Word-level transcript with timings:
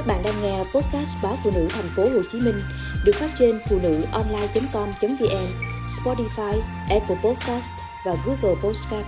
Các 0.00 0.06
bạn 0.06 0.22
đang 0.22 0.42
nghe 0.42 0.58
podcast 0.58 1.16
báo 1.22 1.36
phụ 1.44 1.50
nữ 1.54 1.68
thành 1.70 1.88
phố 1.96 2.02
Hồ 2.02 2.22
Chí 2.32 2.40
Minh 2.40 2.60
được 3.04 3.12
phát 3.14 3.30
trên 3.38 3.60
phụ 3.68 3.78
nữ 3.82 4.02
online.com.vn, 4.12 5.46
Spotify, 5.86 6.60
Apple 6.90 7.16
Podcast 7.24 7.72
và 8.06 8.16
Google 8.26 8.60
Podcast. 8.62 9.06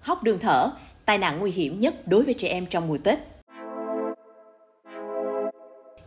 Hóc 0.00 0.22
đường 0.22 0.38
thở, 0.38 0.70
tai 1.04 1.18
nạn 1.18 1.38
nguy 1.38 1.50
hiểm 1.50 1.80
nhất 1.80 2.08
đối 2.08 2.22
với 2.22 2.34
trẻ 2.34 2.48
em 2.48 2.66
trong 2.66 2.88
mùa 2.88 2.98
Tết. 2.98 3.18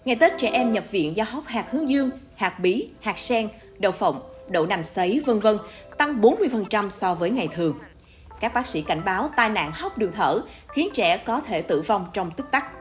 Ngày 0.06 0.16
Tết 0.16 0.38
trẻ 0.38 0.50
em 0.54 0.72
nhập 0.72 0.84
viện 0.92 1.16
do 1.16 1.24
hóc 1.24 1.44
hạt 1.48 1.72
hướng 1.72 1.90
dương, 1.90 2.10
hạt 2.36 2.60
bí, 2.60 2.90
hạt 3.02 3.18
sen, 3.18 3.50
đậu 3.78 3.92
phộng, 3.92 4.22
đậu 4.50 4.66
nành 4.66 4.84
sấy, 4.84 5.22
vân 5.26 5.40
vân 5.40 5.58
tăng 5.98 6.22
40% 6.22 6.90
so 6.90 7.16
với 7.16 7.30
ngày 7.30 7.48
thường. 7.52 7.80
Các 8.40 8.54
bác 8.54 8.68
sĩ 8.68 8.82
cảnh 8.82 9.02
báo 9.06 9.30
tai 9.36 9.50
nạn 9.50 9.72
hóc 9.74 9.98
đường 9.98 10.12
thở 10.12 10.42
khiến 10.68 10.90
trẻ 10.94 11.18
có 11.18 11.42
thể 11.42 11.62
tử 11.62 11.82
vong 11.82 12.08
trong 12.14 12.32
tích 12.32 12.46
tắc. 12.52 12.79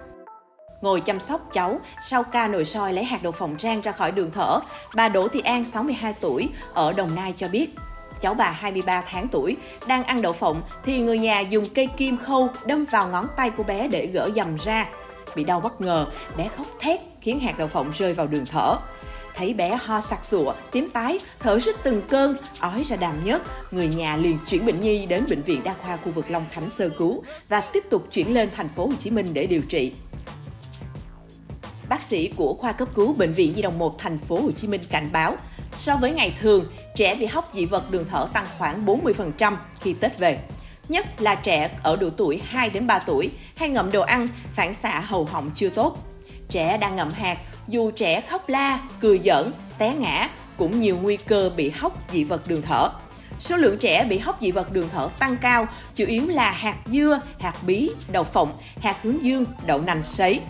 Ngồi 0.80 1.00
chăm 1.00 1.20
sóc 1.20 1.40
cháu, 1.52 1.80
sau 2.00 2.22
ca 2.22 2.48
nội 2.48 2.64
soi 2.64 2.92
lấy 2.92 3.04
hạt 3.04 3.22
đậu 3.22 3.32
phộng 3.32 3.58
rang 3.58 3.80
ra 3.80 3.92
khỏi 3.92 4.12
đường 4.12 4.30
thở, 4.30 4.60
bà 4.94 5.08
Đỗ 5.08 5.28
Thị 5.28 5.40
An, 5.40 5.64
62 5.64 6.14
tuổi, 6.20 6.48
ở 6.74 6.92
Đồng 6.92 7.14
Nai 7.14 7.32
cho 7.36 7.48
biết, 7.48 7.74
cháu 8.20 8.34
bà 8.34 8.50
23 8.50 9.02
tháng 9.06 9.28
tuổi 9.28 9.56
đang 9.86 10.04
ăn 10.04 10.22
đậu 10.22 10.32
phộng 10.32 10.62
thì 10.84 10.98
người 10.98 11.18
nhà 11.18 11.40
dùng 11.40 11.64
cây 11.74 11.88
kim 11.96 12.16
khâu 12.16 12.48
đâm 12.66 12.84
vào 12.84 13.08
ngón 13.08 13.26
tay 13.36 13.50
của 13.50 13.62
bé 13.62 13.88
để 13.88 14.06
gỡ 14.06 14.30
dầm 14.36 14.56
ra. 14.56 14.86
Bị 15.36 15.44
đau 15.44 15.60
bất 15.60 15.80
ngờ, 15.80 16.06
bé 16.36 16.48
khóc 16.48 16.66
thét 16.80 17.00
khiến 17.20 17.40
hạt 17.40 17.58
đậu 17.58 17.68
phộng 17.68 17.90
rơi 17.90 18.14
vào 18.14 18.26
đường 18.26 18.46
thở. 18.46 18.76
Thấy 19.34 19.54
bé 19.54 19.78
ho 19.82 20.00
sặc 20.00 20.24
sụa, 20.24 20.54
tím 20.72 20.90
tái, 20.90 21.18
thở 21.40 21.58
rít 21.58 21.76
từng 21.82 22.02
cơn, 22.08 22.36
ói 22.60 22.82
ra 22.84 22.96
đàm 22.96 23.24
nhớt, 23.24 23.42
người 23.70 23.88
nhà 23.88 24.16
liền 24.16 24.38
chuyển 24.46 24.66
bệnh 24.66 24.80
nhi 24.80 25.06
đến 25.06 25.24
bệnh 25.28 25.42
viện 25.42 25.64
đa 25.64 25.74
khoa 25.82 25.96
khu 25.96 26.12
vực 26.12 26.30
Long 26.30 26.44
Khánh 26.50 26.70
sơ 26.70 26.88
cứu 26.88 27.22
và 27.48 27.60
tiếp 27.60 27.84
tục 27.90 28.06
chuyển 28.12 28.34
lên 28.34 28.48
thành 28.56 28.68
phố 28.68 28.86
Hồ 28.86 28.92
Chí 28.98 29.10
Minh 29.10 29.26
để 29.32 29.46
điều 29.46 29.60
trị. 29.68 29.92
Bác 31.88 32.02
sĩ 32.02 32.30
của 32.36 32.54
khoa 32.54 32.72
cấp 32.72 32.88
cứu 32.94 33.12
bệnh 33.12 33.32
viện 33.32 33.54
Di 33.54 33.62
đồng 33.62 33.78
1 33.78 33.98
thành 33.98 34.18
phố 34.18 34.40
Hồ 34.40 34.50
Chí 34.56 34.68
Minh 34.68 34.80
cảnh 34.90 35.08
báo, 35.12 35.36
so 35.74 35.96
với 35.96 36.12
ngày 36.12 36.34
thường, 36.40 36.72
trẻ 36.96 37.14
bị 37.14 37.26
hóc 37.26 37.50
dị 37.54 37.64
vật 37.64 37.90
đường 37.90 38.04
thở 38.10 38.28
tăng 38.32 38.46
khoảng 38.58 38.86
40% 38.86 39.56
khi 39.80 39.92
Tết 39.92 40.18
về. 40.18 40.38
Nhất 40.88 41.20
là 41.20 41.34
trẻ 41.34 41.70
ở 41.82 41.96
độ 41.96 42.10
tuổi 42.10 42.42
2 42.44 42.70
đến 42.70 42.86
3 42.86 42.98
tuổi 42.98 43.30
hay 43.56 43.68
ngậm 43.68 43.92
đồ 43.92 44.00
ăn, 44.00 44.28
phản 44.54 44.74
xạ 44.74 45.00
hầu 45.00 45.24
họng 45.24 45.50
chưa 45.54 45.68
tốt. 45.68 45.98
Trẻ 46.48 46.76
đang 46.76 46.96
ngậm 46.96 47.12
hạt, 47.12 47.38
dù 47.68 47.90
trẻ 47.90 48.20
khóc 48.20 48.48
la, 48.48 48.80
cười 49.00 49.20
giỡn, 49.24 49.52
té 49.78 49.94
ngã, 49.94 50.28
cũng 50.56 50.80
nhiều 50.80 50.98
nguy 51.02 51.16
cơ 51.16 51.50
bị 51.56 51.70
hóc 51.70 52.12
dị 52.12 52.24
vật 52.24 52.48
đường 52.48 52.62
thở. 52.62 52.90
Số 53.40 53.56
lượng 53.56 53.78
trẻ 53.78 54.04
bị 54.04 54.18
hóc 54.18 54.38
dị 54.40 54.50
vật 54.50 54.72
đường 54.72 54.88
thở 54.92 55.08
tăng 55.18 55.36
cao, 55.36 55.66
chủ 55.94 56.04
yếu 56.06 56.28
là 56.28 56.50
hạt 56.50 56.76
dưa, 56.86 57.20
hạt 57.40 57.54
bí, 57.66 57.90
đậu 58.12 58.24
phộng, 58.24 58.56
hạt 58.82 58.96
hướng 59.02 59.24
dương, 59.24 59.44
đậu 59.66 59.80
nành 59.80 60.04
sấy. 60.04 60.40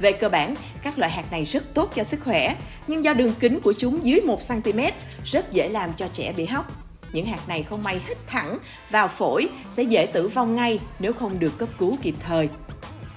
Về 0.00 0.12
cơ 0.12 0.28
bản, 0.28 0.54
các 0.82 0.98
loại 0.98 1.12
hạt 1.12 1.24
này 1.30 1.44
rất 1.44 1.74
tốt 1.74 1.92
cho 1.94 2.04
sức 2.04 2.20
khỏe, 2.24 2.56
nhưng 2.86 3.04
do 3.04 3.14
đường 3.14 3.34
kính 3.40 3.60
của 3.60 3.74
chúng 3.78 4.06
dưới 4.06 4.20
1cm, 4.20 4.92
rất 5.24 5.52
dễ 5.52 5.68
làm 5.68 5.92
cho 5.96 6.08
trẻ 6.12 6.32
bị 6.36 6.46
hóc. 6.46 6.72
Những 7.12 7.26
hạt 7.26 7.48
này 7.48 7.62
không 7.62 7.82
may 7.82 8.00
hít 8.08 8.18
thẳng 8.26 8.58
vào 8.90 9.08
phổi 9.08 9.48
sẽ 9.70 9.82
dễ 9.82 10.06
tử 10.06 10.28
vong 10.28 10.54
ngay 10.54 10.80
nếu 10.98 11.12
không 11.12 11.38
được 11.38 11.58
cấp 11.58 11.68
cứu 11.78 11.96
kịp 12.02 12.14
thời. 12.20 12.48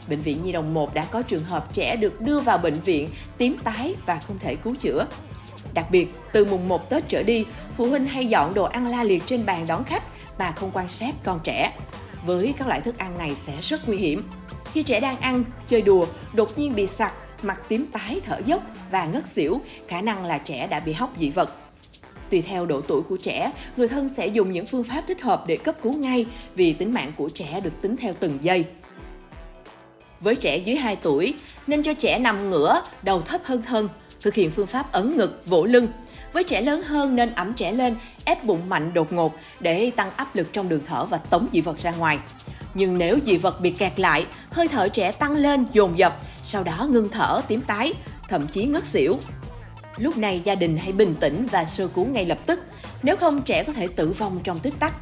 Bệnh 0.09 0.21
viện 0.21 0.37
Nhi 0.43 0.51
đồng 0.51 0.73
1 0.73 0.93
đã 0.93 1.05
có 1.05 1.21
trường 1.21 1.43
hợp 1.43 1.73
trẻ 1.73 1.95
được 1.95 2.21
đưa 2.21 2.39
vào 2.39 2.57
bệnh 2.57 2.79
viện 2.79 3.09
tím 3.37 3.57
tái 3.63 3.95
và 4.05 4.21
không 4.27 4.39
thể 4.39 4.55
cứu 4.55 4.75
chữa. 4.75 5.05
Đặc 5.73 5.85
biệt, 5.91 6.07
từ 6.31 6.45
mùng 6.45 6.67
1 6.67 6.89
Tết 6.89 7.03
trở 7.07 7.23
đi, 7.23 7.45
phụ 7.77 7.85
huynh 7.85 8.05
hay 8.05 8.25
dọn 8.25 8.53
đồ 8.53 8.63
ăn 8.63 8.87
la 8.87 9.03
liệt 9.03 9.23
trên 9.25 9.45
bàn 9.45 9.67
đón 9.67 9.83
khách 9.83 10.03
mà 10.39 10.51
không 10.51 10.71
quan 10.73 10.87
sát 10.87 11.15
con 11.23 11.39
trẻ. 11.43 11.71
Với 12.25 12.53
các 12.57 12.67
loại 12.67 12.81
thức 12.81 12.97
ăn 12.97 13.17
này 13.17 13.35
sẽ 13.35 13.53
rất 13.61 13.87
nguy 13.87 13.97
hiểm. 13.97 14.29
Khi 14.73 14.83
trẻ 14.83 14.99
đang 14.99 15.19
ăn, 15.19 15.43
chơi 15.67 15.81
đùa, 15.81 16.05
đột 16.33 16.57
nhiên 16.57 16.75
bị 16.75 16.87
sặc, 16.87 17.13
mặt 17.41 17.61
tím 17.67 17.87
tái, 17.87 18.21
thở 18.25 18.39
dốc 18.45 18.63
và 18.91 19.05
ngất 19.05 19.27
xỉu, 19.27 19.61
khả 19.87 20.01
năng 20.01 20.25
là 20.25 20.37
trẻ 20.37 20.67
đã 20.67 20.79
bị 20.79 20.93
hóc 20.93 21.13
dị 21.19 21.29
vật. 21.29 21.55
Tùy 22.29 22.41
theo 22.41 22.65
độ 22.65 22.81
tuổi 22.81 23.01
của 23.01 23.17
trẻ, 23.17 23.51
người 23.77 23.87
thân 23.87 24.09
sẽ 24.09 24.27
dùng 24.27 24.51
những 24.51 24.65
phương 24.65 24.83
pháp 24.83 25.03
thích 25.07 25.21
hợp 25.21 25.43
để 25.47 25.57
cấp 25.57 25.75
cứu 25.81 25.93
ngay 25.93 26.25
vì 26.55 26.73
tính 26.73 26.93
mạng 26.93 27.11
của 27.17 27.29
trẻ 27.29 27.59
được 27.59 27.81
tính 27.81 27.97
theo 27.97 28.13
từng 28.19 28.37
giây. 28.41 28.65
Với 30.19 30.35
trẻ 30.35 30.57
dưới 30.57 30.75
2 30.75 30.95
tuổi, 30.95 31.33
nên 31.67 31.83
cho 31.83 31.93
trẻ 31.93 32.19
nằm 32.19 32.49
ngửa, 32.49 32.81
đầu 33.03 33.21
thấp 33.21 33.41
hơn 33.43 33.61
thân, 33.61 33.89
thực 34.21 34.33
hiện 34.33 34.51
phương 34.51 34.67
pháp 34.67 34.91
ấn 34.91 35.17
ngực, 35.17 35.41
vỗ 35.45 35.65
lưng. 35.65 35.87
Với 36.33 36.43
trẻ 36.43 36.61
lớn 36.61 36.81
hơn 36.83 37.15
nên 37.15 37.33
ẩm 37.35 37.53
trẻ 37.53 37.71
lên, 37.71 37.95
ép 38.25 38.43
bụng 38.43 38.69
mạnh 38.69 38.93
đột 38.93 39.13
ngột 39.13 39.35
để 39.59 39.91
tăng 39.95 40.11
áp 40.15 40.35
lực 40.35 40.53
trong 40.53 40.69
đường 40.69 40.81
thở 40.87 41.05
và 41.05 41.17
tống 41.17 41.47
dị 41.53 41.61
vật 41.61 41.79
ra 41.79 41.91
ngoài. 41.91 42.19
Nhưng 42.73 42.97
nếu 42.97 43.19
dị 43.25 43.37
vật 43.37 43.61
bị 43.61 43.71
kẹt 43.71 43.99
lại, 43.99 44.25
hơi 44.51 44.67
thở 44.67 44.89
trẻ 44.89 45.11
tăng 45.11 45.35
lên 45.35 45.65
dồn 45.73 45.97
dập, 45.97 46.17
sau 46.43 46.63
đó 46.63 46.87
ngưng 46.89 47.09
thở, 47.09 47.41
tím 47.47 47.61
tái, 47.61 47.93
thậm 48.29 48.47
chí 48.47 48.65
ngất 48.65 48.85
xỉu. 48.85 49.19
Lúc 49.97 50.17
này 50.17 50.41
gia 50.43 50.55
đình 50.55 50.77
hãy 50.77 50.91
bình 50.91 51.15
tĩnh 51.19 51.47
và 51.51 51.65
sơ 51.65 51.87
cứu 51.87 52.05
ngay 52.05 52.25
lập 52.25 52.37
tức, 52.45 52.59
nếu 53.03 53.17
không 53.17 53.41
trẻ 53.41 53.63
có 53.63 53.73
thể 53.73 53.87
tử 53.87 54.11
vong 54.11 54.39
trong 54.43 54.59
tích 54.59 54.73
tắc. 54.79 54.93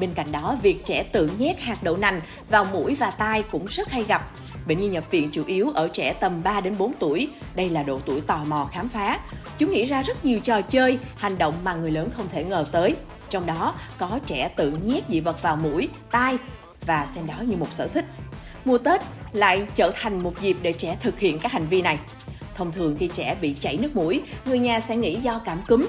Bên 0.00 0.12
cạnh 0.12 0.32
đó, 0.32 0.56
việc 0.62 0.84
trẻ 0.84 1.02
tự 1.02 1.30
nhét 1.38 1.60
hạt 1.60 1.82
đậu 1.82 1.96
nành 1.96 2.20
vào 2.50 2.64
mũi 2.64 2.94
và 2.94 3.10
tai 3.10 3.42
cũng 3.42 3.66
rất 3.66 3.90
hay 3.90 4.02
gặp. 4.02 4.30
Bệnh 4.66 4.80
nhi 4.80 4.88
nhập 4.88 5.10
viện 5.10 5.28
chủ 5.32 5.44
yếu 5.46 5.70
ở 5.70 5.88
trẻ 5.88 6.12
tầm 6.12 6.40
3 6.44 6.60
đến 6.60 6.78
4 6.78 6.92
tuổi. 6.98 7.28
Đây 7.54 7.68
là 7.68 7.82
độ 7.82 8.00
tuổi 8.06 8.20
tò 8.20 8.44
mò 8.46 8.68
khám 8.72 8.88
phá. 8.88 9.20
Chúng 9.58 9.70
nghĩ 9.70 9.84
ra 9.84 10.02
rất 10.02 10.24
nhiều 10.24 10.40
trò 10.40 10.60
chơi, 10.60 10.98
hành 11.16 11.38
động 11.38 11.54
mà 11.64 11.74
người 11.74 11.90
lớn 11.90 12.10
không 12.16 12.28
thể 12.28 12.44
ngờ 12.44 12.66
tới. 12.72 12.96
Trong 13.28 13.46
đó 13.46 13.74
có 13.98 14.18
trẻ 14.26 14.48
tự 14.48 14.70
nhét 14.70 15.04
dị 15.08 15.20
vật 15.20 15.42
vào 15.42 15.56
mũi, 15.56 15.88
tai 16.10 16.38
và 16.88 17.06
xem 17.06 17.26
đó 17.26 17.34
như 17.46 17.56
một 17.56 17.72
sở 17.72 17.88
thích. 17.88 18.04
Mùa 18.64 18.78
Tết 18.78 19.00
lại 19.32 19.66
trở 19.74 19.90
thành 19.94 20.22
một 20.22 20.40
dịp 20.40 20.56
để 20.62 20.72
trẻ 20.72 20.96
thực 21.00 21.18
hiện 21.18 21.38
các 21.38 21.52
hành 21.52 21.66
vi 21.66 21.82
này. 21.82 21.98
Thông 22.54 22.72
thường 22.72 22.96
khi 22.98 23.08
trẻ 23.14 23.36
bị 23.40 23.54
chảy 23.60 23.76
nước 23.76 23.96
mũi, 23.96 24.22
người 24.44 24.58
nhà 24.58 24.80
sẽ 24.80 24.96
nghĩ 24.96 25.14
do 25.14 25.40
cảm 25.44 25.58
cúm. 25.68 25.88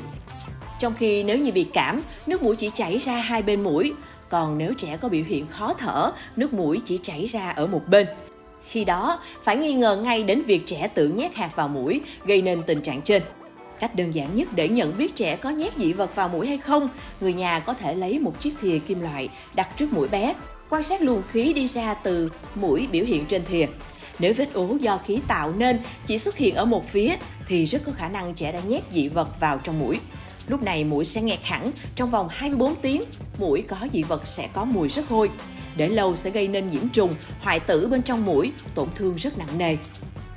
Trong 0.79 0.93
khi 0.95 1.23
nếu 1.23 1.37
như 1.37 1.51
bị 1.51 1.67
cảm, 1.73 2.01
nước 2.27 2.43
mũi 2.43 2.55
chỉ 2.55 2.71
chảy 2.73 2.97
ra 2.97 3.13
hai 3.13 3.41
bên 3.41 3.63
mũi, 3.63 3.93
còn 4.29 4.57
nếu 4.57 4.73
trẻ 4.73 4.97
có 4.97 5.09
biểu 5.09 5.23
hiện 5.27 5.47
khó 5.47 5.73
thở, 5.73 6.11
nước 6.35 6.53
mũi 6.53 6.81
chỉ 6.85 6.99
chảy 7.03 7.25
ra 7.25 7.49
ở 7.49 7.67
một 7.67 7.81
bên. 7.87 8.07
Khi 8.63 8.85
đó, 8.85 9.19
phải 9.43 9.57
nghi 9.57 9.73
ngờ 9.73 10.01
ngay 10.03 10.23
đến 10.23 10.41
việc 10.41 10.65
trẻ 10.65 10.87
tự 10.87 11.07
nhét 11.07 11.35
hạt 11.35 11.55
vào 11.55 11.67
mũi, 11.67 12.01
gây 12.25 12.41
nên 12.41 12.63
tình 12.63 12.81
trạng 12.81 13.01
trên. 13.01 13.23
Cách 13.79 13.95
đơn 13.95 14.11
giản 14.11 14.35
nhất 14.35 14.47
để 14.53 14.69
nhận 14.69 14.97
biết 14.97 15.15
trẻ 15.15 15.35
có 15.35 15.49
nhét 15.49 15.77
dị 15.77 15.93
vật 15.93 16.15
vào 16.15 16.29
mũi 16.29 16.47
hay 16.47 16.57
không, 16.57 16.89
người 17.21 17.33
nhà 17.33 17.59
có 17.59 17.73
thể 17.73 17.95
lấy 17.95 18.19
một 18.19 18.39
chiếc 18.39 18.53
thìa 18.61 18.79
kim 18.79 19.01
loại 19.01 19.29
đặt 19.53 19.77
trước 19.77 19.93
mũi 19.93 20.07
bé, 20.07 20.33
quan 20.69 20.83
sát 20.83 21.01
luồng 21.01 21.23
khí 21.31 21.53
đi 21.53 21.67
ra 21.67 21.93
từ 21.93 22.31
mũi 22.55 22.87
biểu 22.91 23.05
hiện 23.05 23.25
trên 23.25 23.45
thìa. 23.45 23.65
Nếu 24.19 24.33
vết 24.33 24.53
ố 24.53 24.77
do 24.81 24.97
khí 24.97 25.19
tạo 25.27 25.53
nên 25.57 25.79
chỉ 26.05 26.19
xuất 26.19 26.37
hiện 26.37 26.55
ở 26.55 26.65
một 26.65 26.89
phía 26.89 27.15
thì 27.47 27.65
rất 27.65 27.81
có 27.85 27.91
khả 27.91 28.09
năng 28.09 28.33
trẻ 28.33 28.51
đã 28.51 28.59
nhét 28.59 28.83
dị 28.91 29.07
vật 29.07 29.39
vào 29.39 29.59
trong 29.63 29.79
mũi. 29.79 29.99
Lúc 30.47 30.63
này 30.63 30.83
mũi 30.83 31.05
sẽ 31.05 31.21
nghẹt 31.21 31.39
hẳn, 31.43 31.71
trong 31.95 32.11
vòng 32.11 32.27
24 32.29 32.75
tiếng, 32.75 33.03
mũi 33.37 33.61
có 33.61 33.77
dị 33.93 34.03
vật 34.03 34.27
sẽ 34.27 34.47
có 34.53 34.65
mùi 34.65 34.89
rất 34.89 35.09
hôi. 35.09 35.29
Để 35.77 35.87
lâu 35.87 36.15
sẽ 36.15 36.29
gây 36.29 36.47
nên 36.47 36.67
nhiễm 36.67 36.89
trùng, 36.89 37.15
hoại 37.41 37.59
tử 37.59 37.87
bên 37.87 38.03
trong 38.03 38.25
mũi, 38.25 38.51
tổn 38.75 38.87
thương 38.95 39.13
rất 39.13 39.37
nặng 39.37 39.57
nề. 39.57 39.77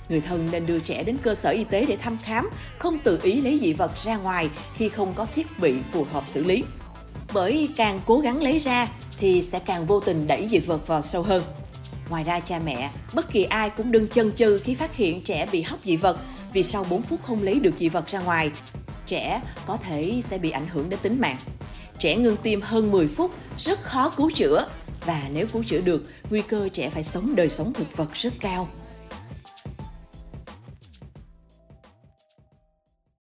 Người 0.09 0.21
thân 0.21 0.49
nên 0.53 0.67
đưa 0.67 0.79
trẻ 0.79 1.03
đến 1.03 1.17
cơ 1.23 1.35
sở 1.35 1.51
y 1.51 1.65
tế 1.65 1.85
để 1.89 1.97
thăm 1.97 2.19
khám, 2.23 2.51
không 2.79 2.99
tự 2.99 3.19
ý 3.23 3.41
lấy 3.41 3.59
dị 3.63 3.73
vật 3.73 3.99
ra 3.99 4.17
ngoài 4.17 4.51
khi 4.77 4.89
không 4.89 5.15
có 5.15 5.27
thiết 5.35 5.59
bị 5.59 5.75
phù 5.93 6.05
hợp 6.05 6.25
xử 6.29 6.45
lý. 6.45 6.65
Bởi 7.35 7.69
càng 7.77 8.01
cố 8.07 8.19
gắng 8.19 8.43
lấy 8.43 8.59
ra 8.59 8.89
thì 9.19 9.43
sẽ 9.43 9.59
càng 9.59 9.87
vô 9.87 10.01
tình 10.01 10.27
đẩy 10.27 10.49
dị 10.51 10.59
vật 10.59 10.87
vào 10.87 11.03
sâu 11.03 11.23
hơn. 11.23 11.43
Ngoài 12.11 12.25
ra 12.25 12.41
cha 12.41 12.61
mẹ, 12.65 12.91
bất 13.15 13.31
kỳ 13.31 13.45
ai 13.45 13.71
cũng 13.71 13.93
đừng 13.93 14.09
chần 14.09 14.33
chừ 14.33 14.61
khi 14.65 14.75
phát 14.75 14.97
hiện 14.97 15.21
trẻ 15.23 15.47
bị 15.53 15.63
hóc 15.63 15.79
dị 15.85 15.97
vật 15.97 16.19
vì 16.53 16.63
sau 16.63 16.85
4 16.91 17.03
phút 17.03 17.21
không 17.23 17.43
lấy 17.43 17.61
được 17.61 17.75
dị 17.79 17.89
vật 17.89 18.09
ra 18.09 18.21
ngoài, 18.21 18.51
trẻ 19.07 19.43
có 19.67 19.77
thể 19.77 20.21
sẽ 20.23 20.39
bị 20.39 20.51
ảnh 20.51 20.67
hưởng 20.69 20.91
đến 20.91 20.99
tính 21.03 21.21
mạng. 21.21 21.37
Trẻ 21.99 22.17
ngừng 22.17 22.37
tim 22.37 22.61
hơn 22.61 22.91
10 22.91 23.09
phút 23.09 23.31
rất 23.59 23.83
khó 23.83 24.09
cứu 24.09 24.31
chữa 24.31 24.67
và 25.07 25.23
nếu 25.33 25.47
cứu 25.47 25.63
chữa 25.63 25.81
được, 25.81 26.05
nguy 26.31 26.43
cơ 26.43 26.69
trẻ 26.73 26.91
phải 26.91 27.05
sống 27.05 27.37
đời 27.37 27.51
sống 27.51 27.73
thực 27.73 27.97
vật 27.97 28.09
rất 28.15 28.33
cao. 28.41 28.69